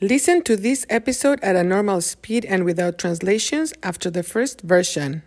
Listen 0.00 0.42
to 0.42 0.56
this 0.56 0.84
episode 0.90 1.38
at 1.40 1.54
a 1.54 1.62
normal 1.62 2.00
speed 2.00 2.44
and 2.46 2.64
without 2.64 2.98
translations 2.98 3.72
after 3.84 4.10
the 4.10 4.24
first 4.24 4.60
version. 4.62 5.22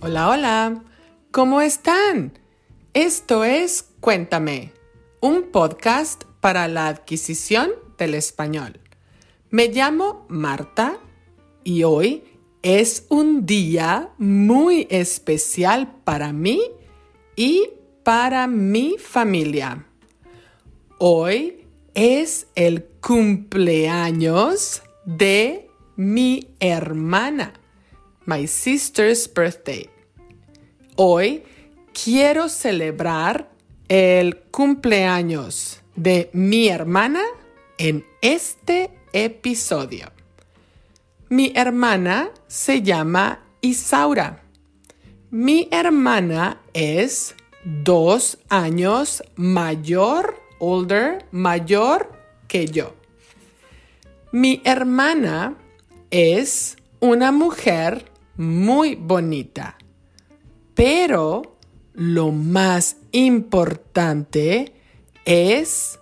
Hola, 0.00 0.28
hola. 0.28 0.84
¿Cómo 1.32 1.60
están? 1.60 2.38
Esto 2.94 3.42
es 3.42 3.82
Cuéntame, 4.00 4.72
un 5.20 5.50
podcast 5.50 6.22
para 6.40 6.68
la 6.68 6.86
adquisición 6.86 7.72
del 7.98 8.14
español. 8.14 8.78
Me 9.50 9.66
llamo 9.66 10.24
Marta 10.28 11.00
y 11.64 11.82
hoy 11.82 12.22
es 12.62 13.06
un 13.08 13.46
día 13.46 14.10
muy 14.18 14.86
especial 14.90 15.94
para 16.04 16.32
mí 16.32 16.60
y 17.36 17.70
para 18.02 18.46
mi 18.46 18.96
familia. 18.98 19.86
Hoy 20.98 21.64
es 21.94 22.46
el 22.54 22.84
cumpleaños 23.00 24.82
de 25.04 25.68
mi 25.96 26.48
hermana, 26.60 27.52
my 28.26 28.46
sister's 28.46 29.30
birthday. 29.32 29.88
Hoy 30.96 31.42
quiero 31.92 32.48
celebrar 32.48 33.50
el 33.88 34.38
cumpleaños 34.50 35.80
de 35.94 36.30
mi 36.32 36.68
hermana 36.68 37.22
en 37.78 38.04
este 38.20 38.90
episodio. 39.12 40.10
Mi 41.30 41.52
hermana 41.54 42.30
se 42.46 42.80
llama 42.80 43.40
Isaura. 43.60 44.44
Mi 45.30 45.68
hermana 45.70 46.62
es 46.72 47.34
dos 47.64 48.38
años 48.48 49.22
mayor, 49.36 50.40
older, 50.58 51.26
mayor 51.30 52.10
que 52.48 52.64
yo. 52.66 52.94
Mi 54.32 54.62
hermana 54.64 55.54
es 56.10 56.78
una 57.00 57.30
mujer 57.30 58.10
muy 58.38 58.94
bonita, 58.94 59.76
pero 60.74 61.58
lo 61.92 62.32
más 62.32 62.96
importante 63.12 64.72
es 65.26 65.98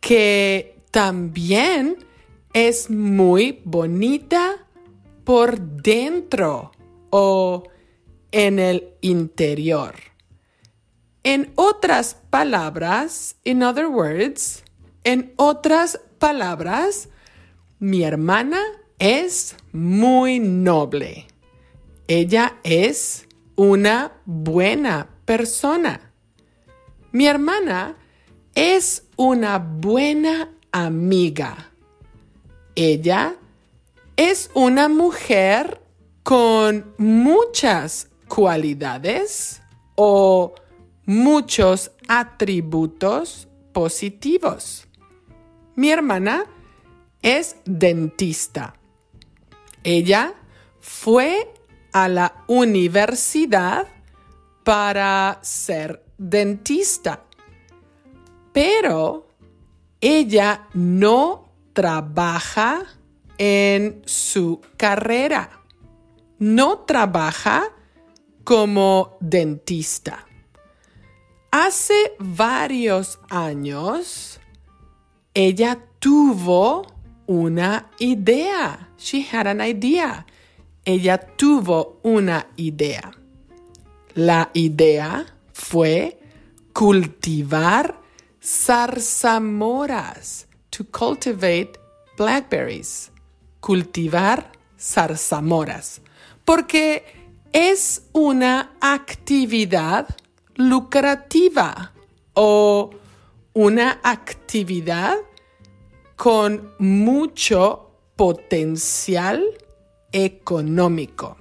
que 0.00 0.76
también 0.92 1.96
es 2.52 2.90
muy 2.90 3.60
bonita 3.64 4.67
por 5.28 5.60
dentro 5.60 6.72
o 7.10 7.62
en 8.32 8.58
el 8.58 8.94
interior. 9.02 9.94
En 11.22 11.52
otras 11.54 12.16
palabras, 12.30 13.36
in 13.44 13.62
other 13.62 13.88
words, 13.88 14.64
en 15.04 15.34
otras 15.36 16.00
palabras, 16.18 17.10
mi 17.78 18.04
hermana 18.04 18.58
es 18.98 19.54
muy 19.70 20.38
noble. 20.38 21.26
Ella 22.06 22.56
es 22.64 23.28
una 23.54 24.12
buena 24.24 25.10
persona. 25.26 26.10
Mi 27.12 27.26
hermana 27.26 27.98
es 28.54 29.04
una 29.16 29.58
buena 29.58 30.54
amiga. 30.72 31.70
Ella 32.74 33.36
es 34.18 34.50
una 34.52 34.88
mujer 34.88 35.80
con 36.24 36.92
muchas 36.98 38.10
cualidades 38.26 39.62
o 39.94 40.54
muchos 41.06 41.92
atributos 42.08 43.46
positivos. 43.72 44.88
Mi 45.76 45.90
hermana 45.90 46.46
es 47.22 47.58
dentista. 47.64 48.74
Ella 49.84 50.34
fue 50.80 51.54
a 51.92 52.08
la 52.08 52.42
universidad 52.48 53.86
para 54.64 55.38
ser 55.42 56.04
dentista, 56.18 57.22
pero 58.52 59.28
ella 60.00 60.66
no 60.74 61.52
trabaja 61.72 62.97
en 63.38 64.02
su 64.04 64.60
carrera. 64.76 65.50
No 66.38 66.80
trabaja 66.80 67.64
como 68.44 69.16
dentista. 69.20 70.26
Hace 71.50 72.12
varios 72.18 73.18
años, 73.30 74.40
ella 75.34 75.78
tuvo 75.98 76.86
una 77.26 77.90
idea. 77.98 78.90
She 78.98 79.26
had 79.32 79.46
an 79.46 79.60
idea. 79.60 80.26
Ella 80.84 81.18
tuvo 81.18 82.00
una 82.02 82.46
idea. 82.56 83.12
La 84.14 84.50
idea 84.52 85.26
fue 85.52 86.18
cultivar 86.72 88.00
zarzamoras. 88.42 90.46
To 90.70 90.84
cultivate 90.84 91.72
blackberries 92.16 93.10
cultivar 93.60 94.52
zarzamoras, 94.78 96.00
porque 96.44 97.04
es 97.52 98.08
una 98.12 98.76
actividad 98.80 100.08
lucrativa 100.54 101.92
o 102.34 102.90
una 103.52 104.00
actividad 104.02 105.16
con 106.16 106.72
mucho 106.78 107.90
potencial 108.16 109.44
económico. 110.12 111.36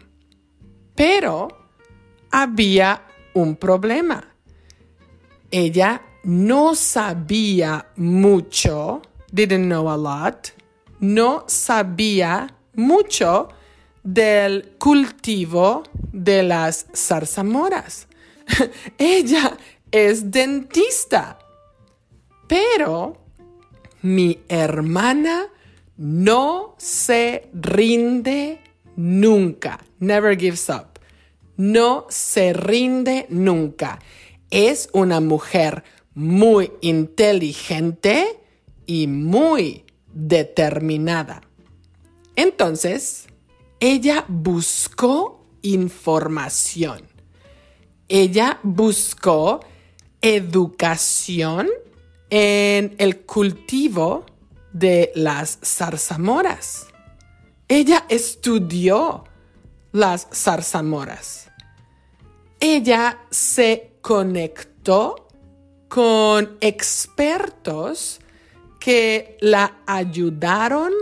Pero 0.96 1.48
había 2.32 3.04
un 3.34 3.56
problema. 3.56 4.36
Ella 5.50 6.02
no 6.24 6.76
sabía 6.76 7.88
mucho, 7.96 9.02
didn't 9.32 9.66
know 9.66 9.90
a 9.90 9.98
lot, 9.98 10.57
no 11.00 11.44
sabía 11.48 12.56
mucho 12.74 13.50
del 14.04 14.76
cultivo 14.80 15.84
de 16.12 16.44
las 16.44 16.88
zarzamoras. 16.96 18.08
Ella 18.98 19.58
es 19.92 20.32
dentista. 20.32 21.40
Pero 22.48 23.18
mi 24.02 24.40
hermana 24.48 25.48
no 25.98 26.76
se 26.78 27.50
rinde 27.54 28.62
nunca. 28.96 29.84
Never 30.00 30.38
gives 30.38 30.70
up. 30.70 31.00
No 31.58 32.06
se 32.10 32.54
rinde 32.54 33.26
nunca. 33.30 34.00
Es 34.50 34.90
una 34.94 35.20
mujer 35.20 35.84
muy 36.14 36.72
inteligente 36.82 38.40
y 38.86 39.08
muy 39.08 39.84
determinada. 40.18 41.42
Entonces, 42.36 43.28
ella 43.80 44.26
buscó 44.28 45.46
información. 45.62 47.04
Ella 48.08 48.60
buscó 48.64 49.60
educación 50.22 51.70
en 52.30 52.96
el 52.98 53.22
cultivo 53.26 54.26
de 54.74 55.12
las 55.16 55.60
zarzamoras. 55.64 56.88
Ella 57.68 58.06
estudió 58.10 59.26
las 59.92 60.28
zarzamoras. 60.34 61.52
Ella 62.60 63.20
se 63.30 63.98
conectó 64.02 65.28
con 65.88 66.58
expertos 66.62 68.20
que 68.80 69.38
la 69.42 69.80
ayudaron 69.86 70.94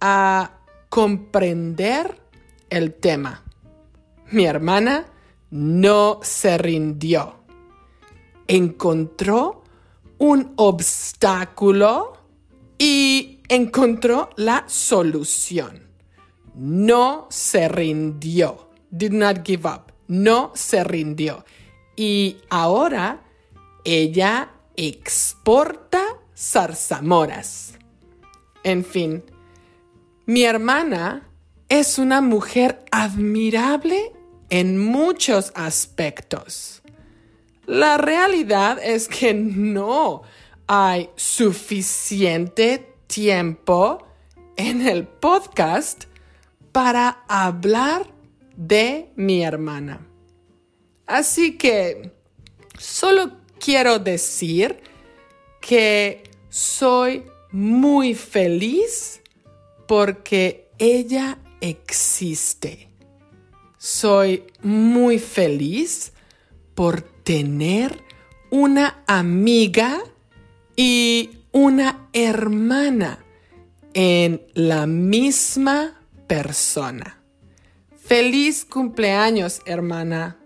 a 0.00 0.58
comprender 0.88 2.20
el 2.70 2.94
tema. 2.94 3.42
Mi 4.30 4.44
hermana 4.44 5.06
no 5.50 6.20
se 6.22 6.58
rindió. 6.58 7.36
Encontró 8.46 9.62
un 10.18 10.52
obstáculo 10.56 12.18
y 12.78 13.40
encontró 13.48 14.30
la 14.36 14.64
solución. 14.66 15.88
No 16.54 17.26
se 17.30 17.68
rindió. 17.68 18.68
Did 18.90 19.12
not 19.12 19.44
give 19.44 19.68
up. 19.68 19.92
No 20.06 20.52
se 20.54 20.84
rindió. 20.84 21.44
Y 21.96 22.38
ahora 22.50 23.22
ella 23.84 24.50
exporta 24.76 26.13
zarzamoras. 26.36 27.74
En 28.62 28.84
fin, 28.84 29.22
mi 30.26 30.44
hermana 30.44 31.28
es 31.68 31.98
una 31.98 32.20
mujer 32.20 32.84
admirable 32.90 34.12
en 34.50 34.78
muchos 34.78 35.52
aspectos. 35.54 36.82
La 37.66 37.96
realidad 37.96 38.78
es 38.82 39.08
que 39.08 39.34
no 39.34 40.22
hay 40.66 41.10
suficiente 41.16 42.94
tiempo 43.06 44.06
en 44.56 44.86
el 44.86 45.06
podcast 45.06 46.04
para 46.72 47.24
hablar 47.28 48.06
de 48.56 49.10
mi 49.16 49.42
hermana. 49.42 50.06
Así 51.06 51.56
que 51.56 52.12
solo 52.78 53.32
quiero 53.58 53.98
decir 53.98 54.80
que 55.66 56.22
soy 56.50 57.24
muy 57.50 58.14
feliz 58.14 59.22
porque 59.88 60.68
ella 60.78 61.38
existe. 61.62 62.90
Soy 63.78 64.44
muy 64.62 65.18
feliz 65.18 66.12
por 66.74 67.00
tener 67.00 68.02
una 68.50 69.02
amiga 69.06 70.02
y 70.76 71.30
una 71.52 72.10
hermana 72.12 73.24
en 73.94 74.42
la 74.52 74.86
misma 74.86 75.98
persona. 76.26 77.22
Feliz 77.96 78.66
cumpleaños, 78.66 79.62
hermana. 79.64 80.36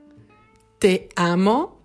Te 0.79 1.09
amo 1.17 1.81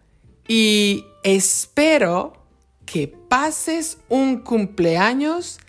y 0.48 1.06
espero 1.24 2.44
que 2.86 3.23
pases 3.34 3.98
un 4.10 4.42
cumpleaños 4.42 5.60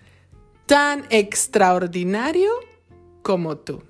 tan 0.66 1.06
extraordinario 1.08 2.50
como 3.22 3.56
tú. 3.56 3.82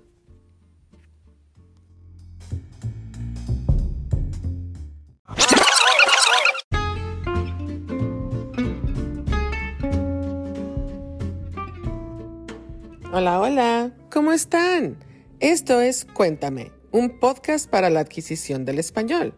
Hola, 13.13 13.41
hola, 13.41 13.93
¿cómo 14.09 14.31
están? 14.31 14.99
Esto 15.41 15.81
es 15.81 16.05
Cuéntame, 16.05 16.71
un 16.93 17.19
podcast 17.19 17.69
para 17.69 17.91
la 17.91 17.99
adquisición 17.99 18.65
del 18.65 18.79
español. 18.79 19.35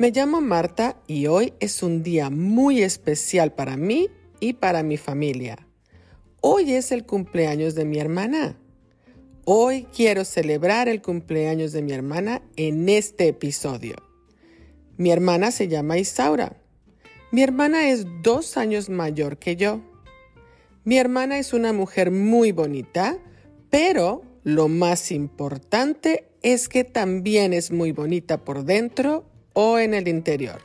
Me 0.00 0.12
llamo 0.12 0.40
Marta 0.40 0.96
y 1.06 1.26
hoy 1.26 1.52
es 1.60 1.82
un 1.82 2.02
día 2.02 2.30
muy 2.30 2.82
especial 2.82 3.52
para 3.52 3.76
mí 3.76 4.08
y 4.40 4.54
para 4.54 4.82
mi 4.82 4.96
familia. 4.96 5.68
Hoy 6.40 6.72
es 6.72 6.90
el 6.90 7.04
cumpleaños 7.04 7.74
de 7.74 7.84
mi 7.84 7.98
hermana. 7.98 8.56
Hoy 9.44 9.86
quiero 9.94 10.24
celebrar 10.24 10.88
el 10.88 11.02
cumpleaños 11.02 11.72
de 11.72 11.82
mi 11.82 11.92
hermana 11.92 12.40
en 12.56 12.88
este 12.88 13.28
episodio. 13.28 13.96
Mi 14.96 15.10
hermana 15.10 15.50
se 15.50 15.68
llama 15.68 15.98
Isaura. 15.98 16.56
Mi 17.30 17.42
hermana 17.42 17.90
es 17.90 18.06
dos 18.22 18.56
años 18.56 18.88
mayor 18.88 19.36
que 19.36 19.56
yo. 19.56 19.82
Mi 20.82 20.96
hermana 20.96 21.38
es 21.38 21.52
una 21.52 21.74
mujer 21.74 22.10
muy 22.10 22.52
bonita, 22.52 23.18
pero 23.68 24.22
lo 24.44 24.68
más 24.68 25.12
importante 25.12 26.30
es 26.40 26.70
que 26.70 26.84
también 26.84 27.52
es 27.52 27.70
muy 27.70 27.92
bonita 27.92 28.42
por 28.44 28.64
dentro 28.64 29.29
o 29.62 29.78
en 29.78 29.92
el 29.92 30.08
interior. 30.08 30.62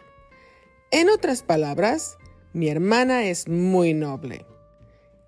En 0.90 1.10
otras 1.10 1.44
palabras, 1.44 2.18
mi 2.54 2.70
hermana 2.70 3.26
es 3.26 3.50
muy 3.50 3.94
noble. 3.94 4.46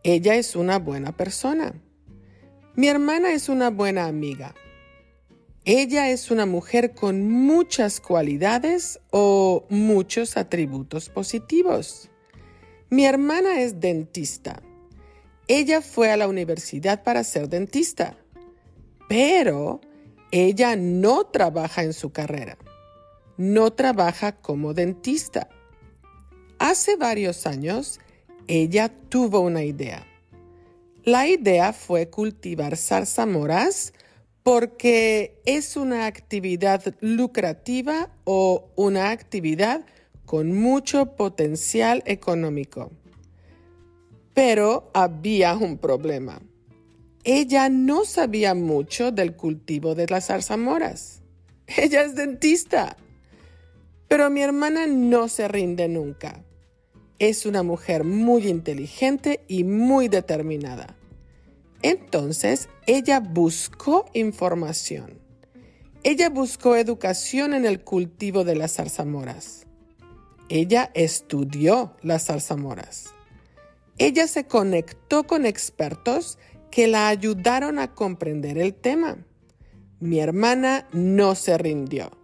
Ella 0.04 0.36
es 0.36 0.56
una 0.56 0.80
buena 0.80 1.12
persona. 1.12 1.74
Mi 2.76 2.88
hermana 2.88 3.34
es 3.34 3.50
una 3.50 3.70
buena 3.70 4.06
amiga. 4.06 4.56
Ella 5.66 6.10
es 6.12 6.32
una 6.32 6.46
mujer 6.46 6.94
con 6.94 7.30
muchas 7.30 8.00
cualidades 8.00 9.02
o 9.12 9.66
muchos 9.70 10.38
atributos 10.38 11.10
positivos. 11.10 12.10
Mi 12.90 13.04
hermana 13.04 13.60
es 13.60 13.82
dentista. 13.82 14.62
Ella 15.50 15.82
fue 15.82 16.10
a 16.10 16.16
la 16.16 16.30
universidad 16.30 17.04
para 17.04 17.26
ser 17.26 17.50
dentista, 17.50 18.16
pero 19.10 19.82
ella 20.32 20.78
no 20.78 21.26
trabaja 21.26 21.84
en 21.84 21.92
su 21.92 22.14
carrera 22.14 22.58
no 23.38 23.72
trabaja 23.72 24.34
como 24.34 24.74
dentista. 24.74 25.50
Hace 26.60 26.96
varios 26.96 27.46
años, 27.46 28.00
ella 28.48 28.90
tuvo 29.10 29.40
una 29.40 29.64
idea. 29.64 30.06
La 31.04 31.28
idea 31.28 31.72
fue 31.72 32.10
cultivar 32.10 32.76
zarzamoras 32.76 33.94
porque 34.44 35.40
es 35.46 35.78
una 35.78 36.06
actividad 36.06 36.96
lucrativa 37.00 38.10
o 38.24 38.70
una 38.76 39.12
actividad 39.12 39.86
con 40.26 40.54
mucho 40.54 41.16
potencial 41.16 42.04
económico. 42.06 42.92
Pero 44.34 44.90
había 44.94 45.56
un 45.56 45.78
problema. 45.78 46.42
Ella 47.24 47.70
no 47.70 48.06
sabía 48.06 48.54
mucho 48.54 49.12
del 49.12 49.36
cultivo 49.36 49.96
de 49.96 50.08
las 50.08 50.28
zarzamoras. 50.28 51.22
Ella 51.68 52.04
es 52.04 52.16
dentista. 52.16 52.96
Pero 54.18 54.32
mi 54.32 54.42
hermana 54.42 54.88
no 54.88 55.28
se 55.28 55.48
rinde 55.48 55.88
nunca. 55.88 56.44
Es 57.20 57.46
una 57.46 57.62
mujer 57.62 58.04
muy 58.04 58.48
inteligente 58.48 59.46
y 59.48 59.64
muy 59.64 60.08
determinada. 60.08 60.98
Entonces, 61.84 62.68
ella 62.88 63.20
buscó 63.20 64.10
información. 64.16 65.20
Ella 66.02 66.32
buscó 66.32 66.76
educación 66.76 67.54
en 67.54 67.68
el 67.68 67.84
cultivo 67.84 68.44
de 68.44 68.56
las 68.56 68.78
zarzamoras. 68.78 69.68
Ella 70.50 70.90
estudió 70.96 71.96
las 72.02 72.26
zarzamoras. 72.26 73.14
Ella 74.00 74.26
se 74.26 74.48
conectó 74.48 75.28
con 75.28 75.46
expertos 75.46 76.40
que 76.72 76.88
la 76.88 77.10
ayudaron 77.10 77.78
a 77.78 77.94
comprender 77.94 78.58
el 78.58 78.74
tema. 78.74 79.20
Mi 80.00 80.20
hermana 80.20 80.88
no 80.92 81.36
se 81.36 81.56
rindió 81.60 82.17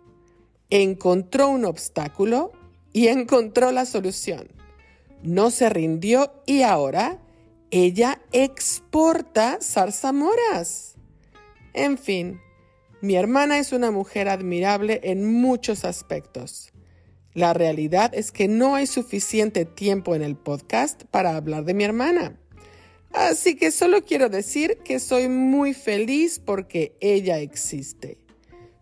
encontró 0.82 1.50
un 1.50 1.66
obstáculo 1.66 2.52
y 2.94 3.08
encontró 3.08 3.72
la 3.72 3.86
solución. 3.86 4.48
No 5.22 5.52
se 5.52 5.70
rindió 5.70 6.34
y 6.46 6.64
ahora 6.64 7.20
ella 7.70 8.22
exporta 8.32 9.60
zarzamoras. 9.62 10.96
En 11.74 11.98
fin, 11.98 12.40
mi 13.02 13.16
hermana 13.16 13.60
es 13.60 13.72
una 13.72 13.92
mujer 13.92 14.30
admirable 14.30 15.02
en 15.04 15.32
muchos 15.32 15.86
aspectos. 15.86 16.72
La 17.34 17.54
realidad 17.54 18.12
es 18.14 18.32
que 18.32 18.48
no 18.48 18.76
hay 18.76 18.88
suficiente 18.88 19.66
tiempo 19.66 20.16
en 20.16 20.22
el 20.24 20.36
podcast 20.36 21.04
para 21.06 21.36
hablar 21.36 21.66
de 21.66 21.74
mi 21.74 21.84
hermana. 21.84 22.40
Así 23.12 23.56
que 23.56 23.72
solo 23.72 24.04
quiero 24.04 24.30
decir 24.30 24.80
que 24.84 25.00
soy 25.00 25.30
muy 25.30 25.74
feliz 25.74 26.40
porque 26.40 26.96
ella 27.00 27.40
existe. 27.40 28.23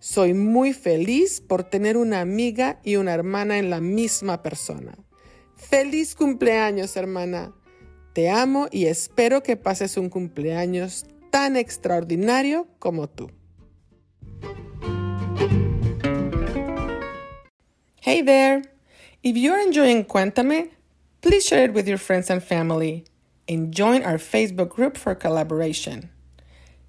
Soy 0.04 0.34
muy 0.34 0.74
feliz 0.74 1.42
por 1.42 1.64
tener 1.64 1.96
una 1.96 2.22
amiga 2.22 2.80
y 2.84 2.96
una 2.96 3.14
hermana 3.14 3.60
en 3.60 3.70
la 3.70 3.80
misma 3.80 4.42
persona. 4.42 4.98
Feliz 5.56 6.16
cumpleaños, 6.16 6.98
hermana. 6.98 7.54
Te 8.14 8.28
amo 8.28 8.68
y 8.72 8.88
espero 8.88 9.44
que 9.44 9.58
pases 9.58 9.98
un 9.98 10.10
cumpleaños 10.10 11.06
tan 11.30 11.56
extraordinario 11.56 12.68
como 12.80 13.08
tú. 13.10 13.30
Hey 18.02 18.24
there! 18.24 18.64
If 19.22 19.38
you're 19.38 19.62
enjoying 19.62 20.06
Cuéntame, 20.06 20.72
please 21.22 21.46
share 21.46 21.66
it 21.66 21.76
with 21.76 21.88
your 21.88 22.00
friends 22.00 22.32
and 22.32 22.42
family 22.42 23.06
and 23.48 23.72
join 23.72 24.02
our 24.04 24.18
Facebook 24.18 24.70
group 24.70 24.98
for 24.98 25.14
collaboration. 25.14 26.10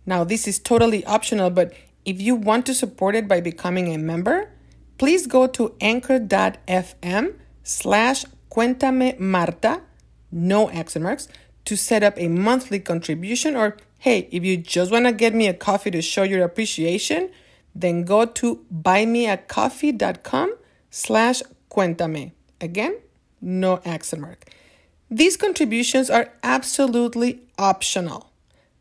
Now, 0.06 0.24
this 0.24 0.48
is 0.48 0.58
totally 0.58 1.04
optional, 1.04 1.50
but 1.50 1.74
if 2.04 2.20
you 2.20 2.34
want 2.34 2.66
to 2.66 2.74
support 2.74 3.14
it 3.14 3.28
by 3.28 3.40
becoming 3.40 3.92
a 3.92 3.98
member, 3.98 4.50
please 4.98 5.26
go 5.26 5.46
to 5.46 5.74
anchor.fm 5.80 7.34
slash 7.62 8.24
cuéntame 8.50 9.18
Marta, 9.18 9.82
no 10.30 10.70
accent 10.70 11.04
marks, 11.04 11.28
to 11.64 11.76
set 11.76 12.02
up 12.02 12.14
a 12.16 12.28
monthly 12.28 12.80
contribution. 12.80 13.56
Or 13.56 13.76
hey, 13.98 14.28
if 14.30 14.44
you 14.44 14.56
just 14.56 14.90
want 14.90 15.06
to 15.06 15.12
get 15.12 15.34
me 15.34 15.46
a 15.46 15.54
coffee 15.54 15.90
to 15.90 16.02
show 16.02 16.22
your 16.22 16.44
appreciation, 16.44 17.30
then 17.74 18.04
go 18.04 18.24
to 18.24 18.64
buymeacoffee.com 18.74 20.56
slash 20.90 21.42
cuéntame. 21.70 22.32
Again, 22.60 22.98
no 23.40 23.80
accent 23.84 24.22
mark. 24.22 24.50
These 25.10 25.36
contributions 25.36 26.10
are 26.10 26.32
absolutely 26.42 27.42
optional. 27.58 28.31